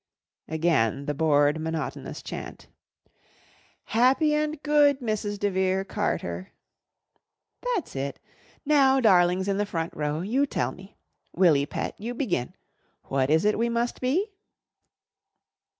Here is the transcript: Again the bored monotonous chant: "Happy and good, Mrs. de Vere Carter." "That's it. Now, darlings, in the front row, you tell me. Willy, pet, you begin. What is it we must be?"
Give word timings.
Again 0.47 1.05
the 1.05 1.13
bored 1.13 1.59
monotonous 1.59 2.23
chant: 2.23 2.65
"Happy 3.83 4.33
and 4.33 4.59
good, 4.63 4.99
Mrs. 4.99 5.37
de 5.37 5.51
Vere 5.51 5.83
Carter." 5.85 6.53
"That's 7.75 7.95
it. 7.95 8.17
Now, 8.65 8.99
darlings, 8.99 9.47
in 9.47 9.57
the 9.57 9.63
front 9.67 9.95
row, 9.95 10.21
you 10.21 10.47
tell 10.47 10.71
me. 10.71 10.97
Willy, 11.35 11.67
pet, 11.67 11.93
you 11.99 12.15
begin. 12.15 12.55
What 13.09 13.29
is 13.29 13.45
it 13.45 13.59
we 13.59 13.69
must 13.69 14.01
be?" 14.01 14.31